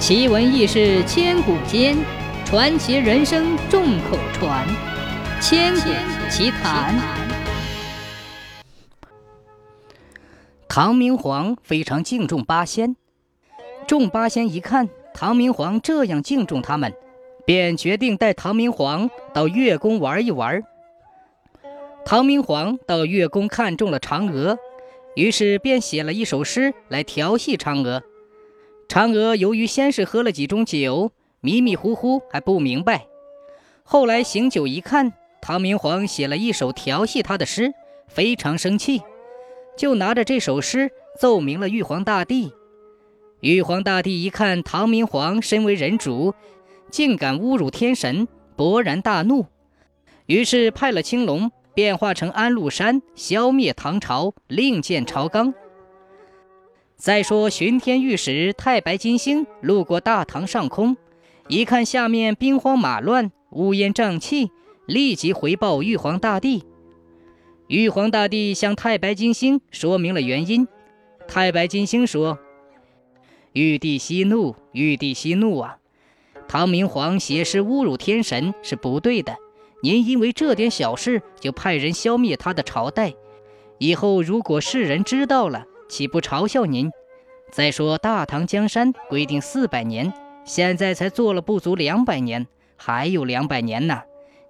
[0.00, 1.94] 奇闻异事千古间，
[2.46, 4.66] 传奇人生众口传。
[5.42, 5.90] 千古
[6.30, 6.98] 奇谈。
[10.66, 12.96] 唐明皇非常敬重八仙，
[13.86, 16.94] 众八仙一看唐明皇这样敬重他们，
[17.44, 20.62] 便决定带唐明皇到月宫玩一玩。
[22.06, 24.58] 唐明皇到月宫看中了嫦娥，
[25.14, 28.02] 于是便写了一首诗来调戏嫦娥。
[28.90, 33.06] 嫦娥由于先是喝了几盅酒，迷迷糊糊还不明白，
[33.84, 37.72] 后来醒酒一看，唐明皇写了一首调戏她的诗，
[38.08, 39.00] 非常生气，
[39.76, 42.52] 就拿着这首诗奏明了玉皇大帝。
[43.42, 46.34] 玉皇大帝一看唐明皇身为人主，
[46.90, 49.46] 竟敢侮辱天神，勃然大怒，
[50.26, 55.54] 于是派了青龙变化成安禄山，消灭唐朝，另建朝纲。
[57.00, 60.98] 再说，巡天御史太白金星路过大唐上空，
[61.48, 64.50] 一看下面兵荒马乱、乌烟瘴气，
[64.84, 66.62] 立即回报玉皇大帝。
[67.68, 70.68] 玉皇大帝向太白金星说明了原因。
[71.26, 72.38] 太白金星说
[73.54, 75.78] ：“玉帝息怒，玉帝息怒啊！
[76.48, 79.36] 唐明皇写诗侮辱天神是不对的。
[79.82, 83.14] 您因为这点小事就派人消灭他的朝代，
[83.78, 86.90] 以后如果世人知道了，岂不嘲笑您？
[87.50, 90.12] 再说大唐江山规定四百年，
[90.44, 94.02] 现在才做了不足两百年，还有两百年呢。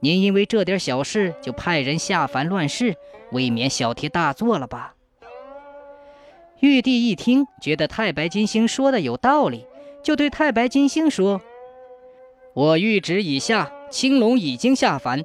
[0.00, 2.96] 您因为这点小事就派人下凡乱世，
[3.30, 4.96] 未免小题大做了吧？
[6.58, 9.64] 玉帝一听，觉得太白金星说的有道理，
[10.02, 11.40] 就对太白金星说
[12.52, 15.22] ：“我谕旨已下，青龙已经下凡，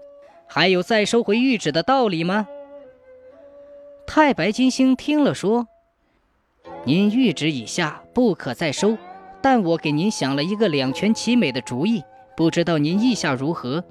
[0.47, 2.47] 还有再收回谕旨的道理吗？”
[4.05, 5.67] 太白金星听了说。
[6.85, 8.97] 您谕旨已下，不可再收。
[9.41, 12.03] 但我给您想了一个两全其美的主意，
[12.35, 13.83] 不知道您意下如何？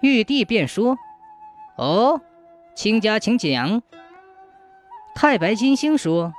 [0.00, 0.96] 玉帝便说
[1.76, 2.20] ：“哦，
[2.74, 3.82] 卿家请讲。”
[5.14, 6.32] 太白金星说：“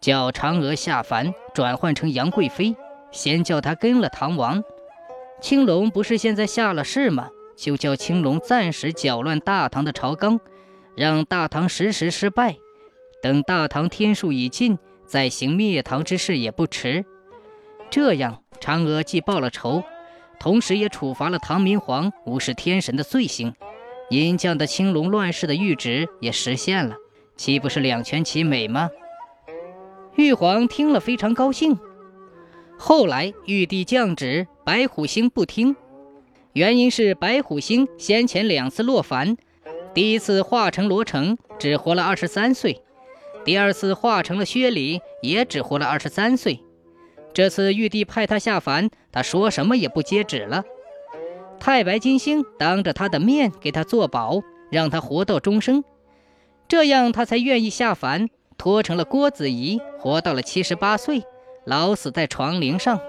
[0.00, 2.74] 叫嫦娥下凡，转换成杨贵妃，
[3.10, 4.62] 先叫她跟了唐王。
[5.40, 7.28] 青龙不是现在下了世吗？
[7.56, 10.40] 就叫青龙暂时搅乱大唐的朝纲，
[10.96, 12.56] 让大唐时时失败。”
[13.20, 17.04] 等大唐天数已尽，再行灭唐之事也不迟。
[17.90, 19.82] 这样，嫦娥既报了仇，
[20.38, 23.54] 同时也处罚了唐明皇无视天神的罪行。
[24.10, 26.96] 银将的青龙乱世的谕旨也实现了，
[27.36, 28.90] 岂不是两全其美吗？
[30.16, 31.78] 玉皇听了非常高兴。
[32.78, 35.74] 后来，玉帝降旨，白虎星不听，
[36.52, 39.36] 原因是白虎星先前两次落凡，
[39.92, 42.80] 第一次化成罗成，只活了二十三岁。
[43.48, 46.62] 第二次化成了薛礼，也只活了二十三岁。
[47.32, 50.64] 这次玉帝派他下凡，他说什么也不接旨了。
[51.58, 55.82] 太白金星当着他的面给他做保，让他活到终生，
[56.68, 58.28] 这样他才愿意下凡，
[58.58, 61.22] 托成了郭子仪，活到了七十八岁，
[61.64, 63.00] 老死在床铃上。